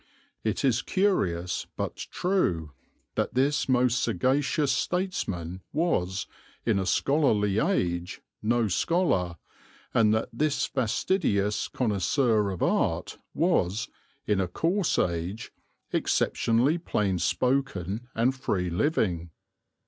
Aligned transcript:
It 0.43 0.65
is 0.65 0.81
curious, 0.81 1.67
but 1.77 1.95
true, 1.95 2.71
that 3.13 3.35
this 3.35 3.69
most 3.69 4.01
sagacious 4.01 4.71
statesman 4.71 5.61
was, 5.73 6.25
in 6.65 6.79
a 6.79 6.87
scholarly 6.87 7.59
age, 7.59 8.19
no 8.41 8.67
scholar, 8.67 9.35
and 9.93 10.11
that 10.11 10.29
this 10.33 10.65
fastidious 10.65 11.67
connoisseur 11.67 12.49
of 12.49 12.63
Art 12.63 13.19
was, 13.35 13.89
in 14.25 14.39
a 14.41 14.47
coarse 14.47 14.97
age, 14.97 15.51
exceptionally 15.93 16.79
plain 16.79 17.19
spoken 17.19 18.07
and 18.15 18.33
free 18.33 18.71
living. 18.71 19.29